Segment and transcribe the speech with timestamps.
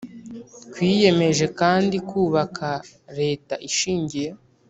[0.71, 2.69] Twiyemeje kandi kubaka
[3.19, 4.29] leta ishingiye